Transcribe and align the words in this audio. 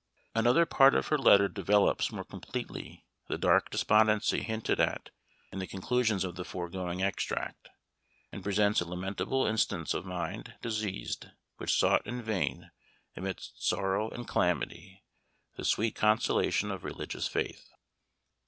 Another 0.33 0.65
part 0.65 0.95
of 0.95 1.09
her 1.09 1.17
letter 1.19 1.47
develops 1.47 2.11
more 2.11 2.23
completely 2.23 3.05
the 3.27 3.37
dark 3.37 3.69
despondency 3.69 4.41
hinted 4.41 4.79
at 4.79 5.11
in 5.51 5.59
the 5.59 5.67
conclusion 5.67 6.25
of 6.25 6.35
the 6.35 6.43
foregoing 6.43 7.03
extract 7.03 7.69
and 8.31 8.41
presents 8.41 8.81
a 8.81 8.85
lamentable 8.87 9.45
instance 9.45 9.93
of 9.93 10.05
a 10.05 10.09
mind 10.09 10.55
diseased, 10.59 11.27
which 11.57 11.77
sought 11.77 12.07
in 12.07 12.23
vain, 12.23 12.71
amidst 13.15 13.63
sorrow 13.63 14.09
and 14.09 14.27
calamity, 14.27 15.03
the 15.55 15.63
sweet 15.63 15.93
consolations 15.93 16.71
of 16.71 16.83
religious 16.83 17.27
faith. 17.27 17.69